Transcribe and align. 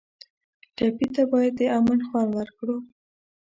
ټپي 0.75 1.07
ته 1.15 1.23
باید 1.31 1.53
د 1.59 1.61
امن 1.77 1.99
خوند 2.07 2.31
ورکړو. 2.37 2.77